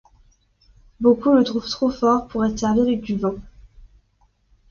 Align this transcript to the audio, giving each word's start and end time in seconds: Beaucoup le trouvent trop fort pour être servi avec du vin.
Beaucoup 0.99 1.31
le 1.31 1.43
trouvent 1.43 1.69
trop 1.69 1.91
fort 1.91 2.27
pour 2.27 2.43
être 2.43 2.57
servi 2.57 2.79
avec 2.81 3.01
du 3.01 3.17
vin. 3.17 3.35